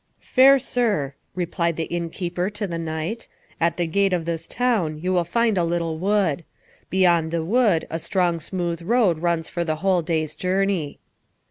"Fair 0.33 0.57
sir," 0.57 1.13
replied 1.35 1.75
the 1.77 1.83
innkeeper 1.83 2.49
to 2.49 2.65
the 2.65 2.79
knight, 2.79 3.27
"at 3.59 3.77
the 3.77 3.85
gate 3.85 4.13
of 4.13 4.25
this 4.25 4.47
town 4.47 4.97
you 4.97 5.13
will 5.13 5.23
find 5.23 5.59
a 5.59 5.63
little 5.63 5.99
wood. 5.99 6.43
Beyond 6.89 7.29
the 7.29 7.45
wood 7.45 7.85
a 7.91 7.99
strong 7.99 8.39
smooth 8.39 8.81
road 8.81 9.19
runs 9.19 9.47
for 9.47 9.63
the 9.63 9.75
whole 9.75 10.01
day's 10.01 10.35
journey." 10.35 10.97